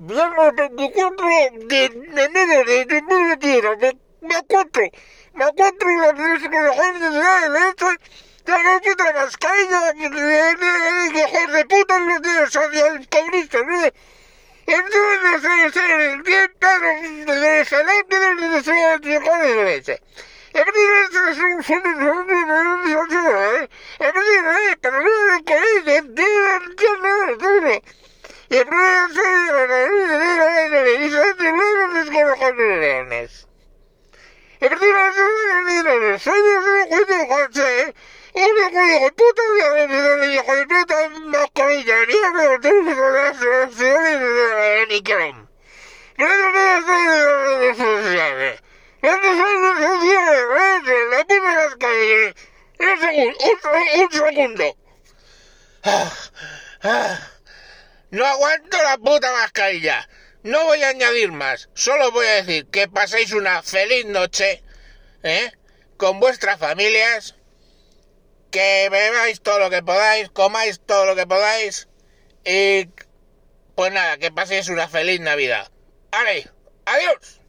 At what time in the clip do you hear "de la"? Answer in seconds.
6.12-7.48, 18.08-18.28, 19.00-19.64